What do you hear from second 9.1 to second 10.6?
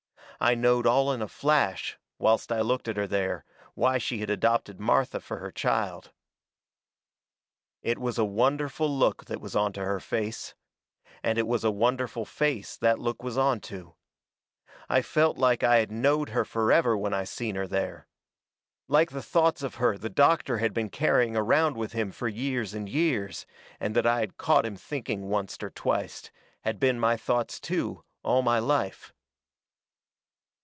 that was onto her face.